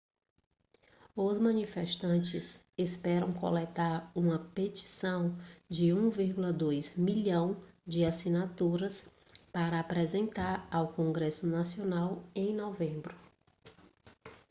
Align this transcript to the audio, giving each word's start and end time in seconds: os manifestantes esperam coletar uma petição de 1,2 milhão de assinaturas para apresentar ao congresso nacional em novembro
os 1.15 1.37
manifestantes 1.37 2.59
esperam 2.75 3.31
coletar 3.31 4.11
uma 4.15 4.39
petição 4.39 5.37
de 5.69 5.89
1,2 5.91 6.97
milhão 6.97 7.55
de 7.85 8.03
assinaturas 8.03 9.05
para 9.53 9.79
apresentar 9.79 10.67
ao 10.71 10.87
congresso 10.87 11.45
nacional 11.45 12.23
em 12.33 12.51
novembro 12.51 13.15